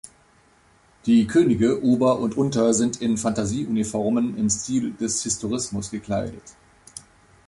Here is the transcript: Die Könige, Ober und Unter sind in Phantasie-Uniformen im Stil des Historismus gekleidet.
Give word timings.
Die 1.05 1.27
Könige, 1.27 1.83
Ober 1.83 2.17
und 2.17 2.35
Unter 2.35 2.73
sind 2.73 3.03
in 3.03 3.19
Phantasie-Uniformen 3.19 4.35
im 4.35 4.49
Stil 4.49 4.93
des 4.93 5.21
Historismus 5.21 5.91
gekleidet. 5.91 6.55